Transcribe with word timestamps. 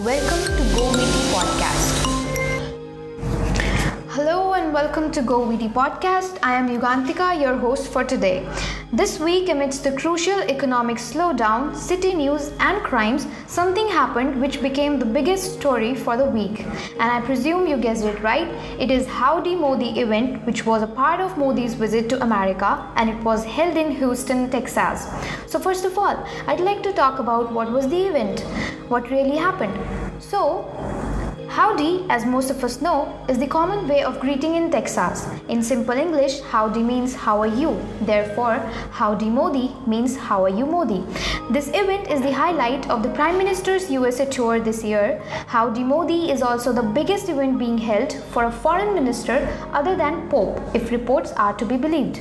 Welcome 0.00 0.56
to 0.56 0.74
Go 0.74 0.90
Witty 0.92 1.19
welcome 4.80 5.10
to 5.10 5.20
Go 5.20 5.46
Witty 5.46 5.68
Podcast. 5.68 6.38
I 6.42 6.54
am 6.58 6.66
Yugantika, 6.66 7.38
your 7.38 7.54
host 7.58 7.92
for 7.92 8.02
today. 8.02 8.48
This 8.90 9.20
week, 9.20 9.50
amidst 9.50 9.84
the 9.84 9.92
crucial 9.92 10.40
economic 10.52 10.96
slowdown, 10.96 11.76
city 11.76 12.14
news, 12.14 12.50
and 12.60 12.82
crimes, 12.82 13.26
something 13.46 13.86
happened 13.88 14.40
which 14.40 14.62
became 14.62 14.98
the 14.98 15.04
biggest 15.04 15.52
story 15.58 15.94
for 15.94 16.16
the 16.16 16.24
week. 16.24 16.64
And 16.98 17.10
I 17.16 17.20
presume 17.20 17.66
you 17.66 17.76
guessed 17.76 18.06
it 18.06 18.22
right. 18.22 18.48
It 18.80 18.90
is 18.90 19.06
Howdy 19.06 19.54
Modi 19.54 20.00
event, 20.00 20.46
which 20.46 20.64
was 20.64 20.82
a 20.82 20.86
part 20.86 21.20
of 21.20 21.36
Modi's 21.36 21.74
visit 21.74 22.08
to 22.08 22.22
America 22.22 22.90
and 22.96 23.10
it 23.10 23.22
was 23.22 23.44
held 23.44 23.76
in 23.76 23.90
Houston, 23.96 24.48
Texas. 24.48 25.06
So, 25.46 25.58
first 25.58 25.84
of 25.84 25.98
all, 25.98 26.26
I'd 26.46 26.60
like 26.60 26.82
to 26.84 26.94
talk 26.94 27.18
about 27.18 27.52
what 27.52 27.70
was 27.70 27.86
the 27.86 28.06
event, 28.06 28.40
what 28.88 29.10
really 29.10 29.36
happened. 29.36 29.78
So, 30.22 30.64
Howdy, 31.50 32.06
as 32.08 32.24
most 32.24 32.48
of 32.48 32.62
us 32.62 32.80
know, 32.80 33.12
is 33.28 33.36
the 33.36 33.46
common 33.48 33.88
way 33.88 34.04
of 34.04 34.20
greeting 34.20 34.54
in 34.54 34.70
Texas. 34.70 35.26
In 35.48 35.64
simple 35.64 35.94
English, 35.96 36.40
howdy 36.42 36.80
means 36.80 37.12
how 37.12 37.40
are 37.40 37.48
you. 37.48 37.76
Therefore, 38.02 38.58
howdy 38.92 39.28
Modi 39.28 39.72
means 39.84 40.16
how 40.16 40.44
are 40.44 40.48
you 40.48 40.64
Modi. 40.64 41.02
This 41.50 41.66
event 41.70 42.08
is 42.08 42.22
the 42.22 42.32
highlight 42.32 42.88
of 42.88 43.02
the 43.02 43.08
Prime 43.08 43.36
Minister's 43.36 43.90
USA 43.90 44.26
tour 44.26 44.60
this 44.60 44.84
year. 44.84 45.20
Howdy 45.48 45.82
Modi 45.82 46.30
is 46.30 46.40
also 46.40 46.72
the 46.72 46.84
biggest 46.84 47.28
event 47.28 47.58
being 47.58 47.78
held 47.78 48.12
for 48.30 48.44
a 48.44 48.52
foreign 48.52 48.94
minister 48.94 49.48
other 49.72 49.96
than 49.96 50.28
Pope, 50.28 50.60
if 50.72 50.92
reports 50.92 51.32
are 51.32 51.54
to 51.54 51.64
be 51.64 51.76
believed. 51.76 52.20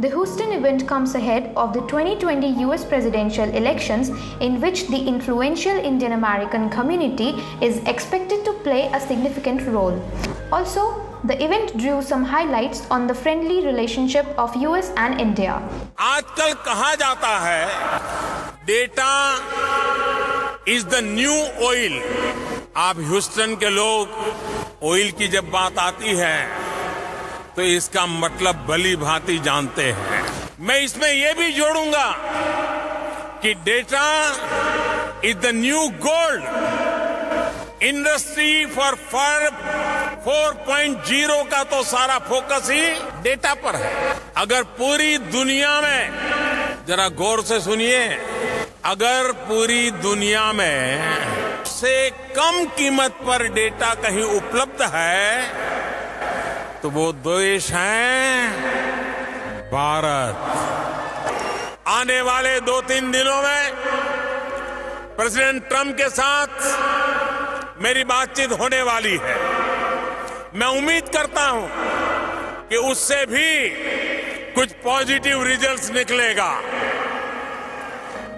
The 0.00 0.08
Houston 0.08 0.50
event 0.50 0.88
comes 0.88 1.14
ahead 1.14 1.52
of 1.56 1.72
the 1.74 1.80
2020 1.82 2.48
US 2.64 2.84
presidential 2.84 3.48
elections, 3.50 4.08
in 4.40 4.60
which 4.60 4.88
the 4.88 4.98
influential 4.98 5.76
Indian 5.76 6.12
American 6.12 6.68
community 6.70 7.34
is 7.60 7.76
expected 7.86 8.44
to 8.44 8.52
play 8.64 8.90
a 8.92 9.00
significant 9.00 9.66
role. 9.68 9.96
Also, 10.50 10.82
the 11.24 11.36
event 11.44 11.76
drew 11.78 12.02
some 12.02 12.24
highlights 12.24 12.82
on 12.90 13.06
the 13.06 13.14
friendly 13.14 13.64
relationship 13.64 14.26
of 14.38 14.54
US 14.56 14.90
and 14.96 15.20
India. 15.20 15.54
आजकल 15.98 16.52
कहा 16.66 16.94
जाता 17.02 17.38
है 17.46 17.64
data 18.66 19.12
is 20.68 20.84
the 20.86 21.00
new 21.04 21.32
oil 21.68 22.00
आप 22.76 22.98
Houston 23.08 23.54
के 23.62 23.70
लोग 23.70 24.84
oil 24.90 25.10
की 25.18 25.28
जब 25.28 25.50
बात 25.50 25.78
आती 25.78 26.16
है 26.16 26.36
तो 27.56 27.62
इसका 27.62 28.06
मतलब 28.06 28.64
भली 28.68 28.94
भांति 28.96 29.38
जानते 29.48 29.90
हैं 29.98 30.22
मैं 30.68 30.80
इसमें 30.80 31.12
यह 31.12 31.32
भी 31.38 31.52
जोड़ूँगा 31.52 32.06
कि 33.42 33.54
data 33.66 34.06
is 35.24 35.36
the 35.38 35.50
new 35.54 35.88
gold 36.06 36.44
industry 37.82 38.66
four 38.66 38.94
फर 39.12 39.44
4.0 40.24 41.42
का 41.50 41.62
तो 41.64 41.82
सारा 41.84 42.18
फोकस 42.28 42.68
ही 42.70 42.82
डेटा 43.22 43.54
पर 43.62 43.76
है। 43.76 43.92
अगर 44.36 44.62
पूरी 44.76 45.16
दुनिया 45.18 45.80
में, 45.80 46.84
जरा 46.86 47.08
गौर 47.20 47.42
से 47.44 47.58
सुनिए, 47.60 48.04
अगर 48.84 49.32
पूरी 49.48 49.90
दुनिया 50.02 50.52
में 50.52 51.64
से 51.66 51.94
कम 52.36 52.64
कीमत 52.76 53.18
पर 53.26 53.46
डेटा 53.54 53.94
कहीं 54.02 54.22
उपलब्ध 54.36 54.82
है 54.94 55.26
तो 56.82 56.90
वो 56.90 57.12
देश 57.26 57.70
है 57.70 58.48
भारत। 59.72 60.36
आने 61.88 62.20
वाले 62.22 62.58
दो 62.62 62.80
तीन 62.82 63.10
दिनों 63.12 63.42
में 63.42 63.64
प्रेसिडेंट 65.16 65.68
ट्रंप 65.68 65.96
के 65.96 66.08
साथ 66.10 66.48
मेरी 67.78 68.04
बातचीत 68.04 68.52
होने 68.52 68.80
वाली 68.82 69.16
है। 69.22 69.36
मैं 70.54 70.66
उम्मीद 70.78 71.08
करता 71.08 71.44
हूँ 71.46 71.68
कि 72.68 72.76
उससे 72.88 73.24
भी 73.26 73.68
कुछ 74.54 74.72
पॉजिटिव 74.84 75.42
रिजल्ट्स 75.42 75.90
निकलेगा। 75.90 76.50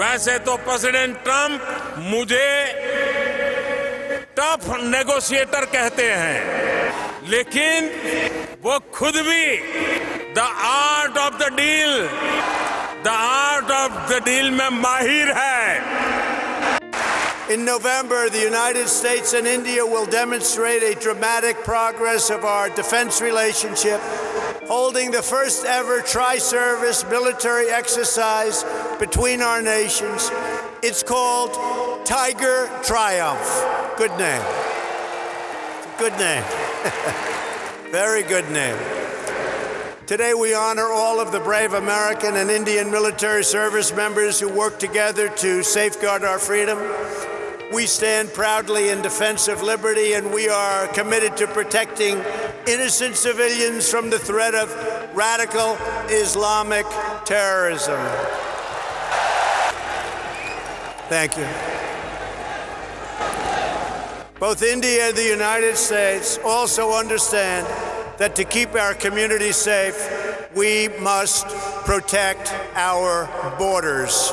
वैसे 0.00 0.38
तो 0.38 0.56
प्रेसिडेंट 0.58 1.16
ट्रंप 1.24 1.96
मुझे 2.06 2.48
टफ 4.38 4.68
नेगोशिएटर 4.84 5.64
कहते 5.74 6.10
हैं, 6.12 6.40
लेकिन 7.28 7.90
वो 8.62 8.78
खुद 8.94 9.14
भी 9.28 9.44
the 10.34 10.38
Art 10.64 11.18
of 11.18 11.34
the 11.34 11.52
Deal 11.56 12.00
the 13.04 13.08
Art 13.08 13.70
of 13.72 13.92
the 14.10 14.22
Deal 14.24 14.50
में 14.50 14.68
माहिर 14.72 15.32
है। 15.36 15.95
In 17.48 17.64
November, 17.64 18.28
the 18.28 18.40
United 18.40 18.88
States 18.88 19.32
and 19.32 19.46
India 19.46 19.86
will 19.86 20.04
demonstrate 20.04 20.82
a 20.82 20.98
dramatic 20.98 21.56
progress 21.58 22.28
of 22.28 22.44
our 22.44 22.68
defense 22.70 23.20
relationship, 23.20 24.00
holding 24.66 25.12
the 25.12 25.22
first 25.22 25.64
ever 25.64 26.00
tri 26.00 26.38
service 26.38 27.04
military 27.08 27.68
exercise 27.68 28.64
between 28.98 29.42
our 29.42 29.62
nations. 29.62 30.28
It's 30.82 31.04
called 31.04 32.04
Tiger 32.04 32.68
Triumph. 32.82 33.96
Good 33.96 34.18
name. 34.18 34.42
Good 35.98 36.18
name. 36.18 36.42
Very 37.92 38.24
good 38.24 38.50
name. 38.50 38.76
Today, 40.08 40.34
we 40.34 40.52
honor 40.52 40.88
all 40.90 41.20
of 41.20 41.30
the 41.30 41.40
brave 41.40 41.74
American 41.74 42.36
and 42.36 42.50
Indian 42.50 42.90
military 42.90 43.44
service 43.44 43.94
members 43.94 44.40
who 44.40 44.48
work 44.48 44.80
together 44.80 45.28
to 45.28 45.62
safeguard 45.62 46.24
our 46.24 46.40
freedom. 46.40 46.78
We 47.72 47.86
stand 47.86 48.32
proudly 48.32 48.90
in 48.90 49.02
defense 49.02 49.48
of 49.48 49.60
liberty, 49.60 50.12
and 50.12 50.32
we 50.32 50.48
are 50.48 50.86
committed 50.88 51.36
to 51.38 51.48
protecting 51.48 52.22
innocent 52.66 53.16
civilians 53.16 53.90
from 53.90 54.08
the 54.08 54.20
threat 54.20 54.54
of 54.54 54.70
radical 55.16 55.76
Islamic 56.08 56.86
terrorism. 57.24 58.00
Thank 61.08 61.36
you. 61.36 61.46
Both 64.38 64.62
India 64.62 65.08
and 65.08 65.16
the 65.16 65.24
United 65.24 65.76
States 65.76 66.38
also 66.44 66.92
understand 66.92 67.66
that 68.18 68.36
to 68.36 68.44
keep 68.44 68.74
our 68.74 68.94
communities 68.94 69.56
safe, 69.56 69.96
we 70.54 70.88
must 71.00 71.48
protect 71.84 72.52
our 72.74 73.28
borders. 73.58 74.32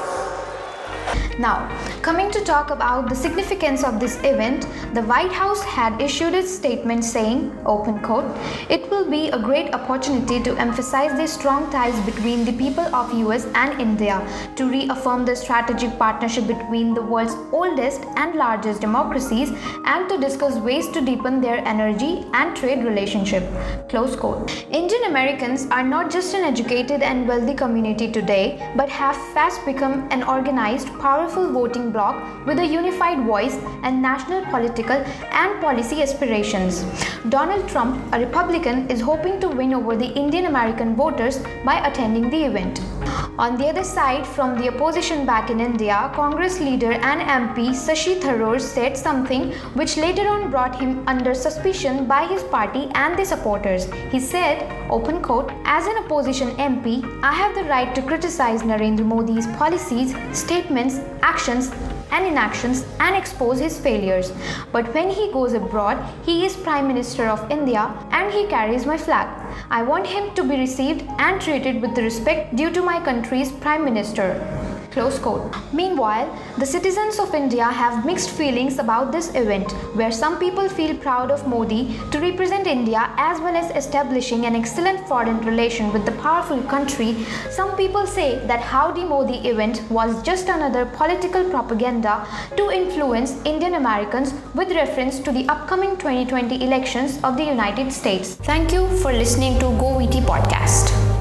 Now, 1.40 1.68
coming 2.04 2.30
to 2.30 2.42
talk 2.42 2.70
about 2.70 3.10
the 3.10 3.16
significance 3.16 3.84
of 3.84 4.00
this 4.00 4.18
event, 4.24 4.68
the 4.94 5.02
White 5.02 5.32
House 5.32 5.64
had 5.64 6.00
issued 6.00 6.36
its 6.36 6.54
statement 6.54 7.04
saying, 7.04 7.52
open 7.66 8.00
quote, 8.02 8.38
it 8.70 8.88
will 8.92 9.10
be 9.10 9.30
a 9.30 9.40
great 9.40 9.74
opportunity 9.74 10.44
to 10.44 10.56
emphasize 10.58 11.18
the 11.18 11.28
strong 11.28 11.72
ties 11.72 12.00
between 12.06 12.46
the 12.46 12.54
people 12.54 12.84
of 12.94 13.12
US 13.14 13.48
and 13.56 13.82
India 13.82 14.22
to 14.56 14.70
reaffirm 14.70 15.26
the 15.26 15.36
strategic 15.36 15.98
partnership 15.98 16.46
between 16.46 16.94
the 16.94 17.02
world's 17.02 17.36
oldest 17.52 18.02
and 18.16 18.36
largest 18.36 18.80
democracies 18.80 19.50
and 19.86 20.08
to 20.10 20.20
discuss 20.20 20.58
ways 20.58 20.88
to 20.90 21.02
deepen 21.02 21.42
their 21.42 21.68
energy 21.68 22.26
and 22.34 22.56
trade 22.56 22.86
relationship. 22.86 23.44
Close 23.90 24.16
quote. 24.16 24.66
Indian 24.70 25.06
Americans 25.06 25.66
are 25.72 25.84
not 25.84 26.12
just 26.12 26.36
an 26.36 26.44
educated 26.44 27.02
and 27.02 27.28
wealthy 27.28 27.56
community 27.56 28.12
today, 28.12 28.72
but 28.76 28.90
have 28.90 29.16
fast 29.34 29.66
become 29.66 30.08
an 30.12 30.22
organized, 30.24 30.88
powerful 31.00 31.23
voting 31.30 31.92
bloc 31.92 32.46
with 32.46 32.60
a 32.60 32.66
unified 32.66 33.26
voice 33.26 33.56
and 33.84 34.02
national 34.02 34.46
political 34.46 34.98
and 35.32 35.62
policy 35.62 36.02
aspirations. 36.02 36.86
Donald 37.30 37.68
Trump, 37.70 38.02
a 38.14 38.20
Republican, 38.20 38.90
is 38.90 39.02
hoping 39.02 39.40
to 39.40 39.48
win 39.48 39.74
over 39.74 39.96
the 39.96 40.12
Indian 40.14 40.46
American 40.46 40.96
voters 40.96 41.40
by 41.66 41.86
attending 41.88 42.30
the 42.30 42.44
event. 42.46 42.82
On 43.38 43.58
the 43.58 43.68
other 43.68 43.84
side, 43.84 44.26
from 44.26 44.58
the 44.58 44.70
opposition 44.74 45.26
back 45.26 45.50
in 45.50 45.60
India, 45.60 46.12
Congress 46.14 46.60
leader 46.60 46.94
and 46.94 47.22
MP 47.22 47.70
Shashi 47.70 48.20
Tharoor 48.20 48.60
said 48.60 48.98
something 48.98 49.52
which 49.74 49.98
later 49.98 50.28
on 50.28 50.52
brought 50.52 50.80
him 50.80 51.04
under 51.08 51.34
suspicion 51.34 52.06
by 52.06 52.26
his 52.28 52.44
party 52.44 52.90
and 52.96 53.18
the 53.18 53.26
supporters. 53.26 53.86
He 54.12 54.20
said, 54.20 54.64
open 54.90 55.22
quote, 55.22 55.52
as 55.66 55.88
an 55.88 55.98
opposition 56.04 56.50
MP, 56.58 57.04
I 57.24 57.34
have 57.34 57.56
the 57.56 57.64
right 57.64 57.94
to 57.96 58.02
criticize 58.02 58.62
Narendra 58.62 59.06
Modi's 59.06 59.48
policies, 59.58 60.16
statements, 60.32 61.00
actions, 61.22 61.72
and 62.14 62.28
inactions 62.28 62.86
and 63.00 63.16
expose 63.16 63.60
his 63.60 63.80
failures. 63.80 64.32
But 64.72 64.94
when 64.94 65.10
he 65.10 65.32
goes 65.32 65.54
abroad, 65.54 65.98
he 66.24 66.46
is 66.46 66.56
Prime 66.56 66.88
Minister 66.88 67.26
of 67.28 67.50
India 67.52 67.92
and 68.12 68.32
he 68.32 68.46
carries 68.48 68.86
my 68.86 68.98
flag. 68.98 69.28
I 69.72 69.82
want 69.82 70.06
him 70.08 70.34
to 70.36 70.44
be 70.44 70.58
received 70.58 71.04
and 71.18 71.42
treated 71.42 71.82
with 71.82 71.96
the 71.96 72.04
respect 72.04 72.56
due 72.56 72.72
to 72.72 72.82
my 72.82 73.04
country's 73.04 73.52
Prime 73.52 73.84
Minister. 73.84 74.73
Close 74.94 75.18
quote. 75.18 75.56
Meanwhile, 75.74 76.30
the 76.60 76.68
citizens 76.68 77.18
of 77.18 77.34
India 77.34 77.66
have 77.66 78.06
mixed 78.06 78.30
feelings 78.30 78.78
about 78.78 79.12
this 79.12 79.30
event, 79.34 79.72
where 79.96 80.12
some 80.12 80.38
people 80.38 80.70
feel 80.70 80.96
proud 80.96 81.32
of 81.32 81.48
Modi 81.48 82.00
to 82.12 82.20
represent 82.20 82.68
India 82.68 83.12
as 83.18 83.40
well 83.42 83.56
as 83.56 83.76
establishing 83.76 84.46
an 84.46 84.56
excellent 84.56 85.08
foreign 85.08 85.40
relation 85.42 85.92
with 85.92 86.06
the 86.06 86.12
powerful 86.12 86.62
country. 86.64 87.26
Some 87.50 87.76
people 87.76 88.06
say 88.06 88.46
that 88.46 88.62
Howdy 88.62 89.04
Modi 89.04 89.40
event 89.48 89.82
was 89.90 90.22
just 90.22 90.48
another 90.48 90.86
political 90.86 91.44
propaganda 91.50 92.28
to 92.56 92.70
influence 92.70 93.34
Indian 93.46 93.74
Americans 93.74 94.36
with 94.54 94.72
reference 94.74 95.20
to 95.22 95.32
the 95.32 95.48
upcoming 95.50 95.98
2020 95.98 96.64
elections 96.64 97.20
of 97.24 97.36
the 97.36 97.44
United 97.44 97.92
States. 97.92 98.36
Thank 98.36 98.72
you 98.72 98.88
for 99.00 99.12
listening 99.12 99.58
to 99.58 99.66
GoVT 99.66 100.22
podcast. 100.22 101.13